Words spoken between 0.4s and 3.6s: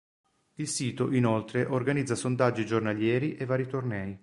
Il sito inoltre organizza sondaggi giornalieri e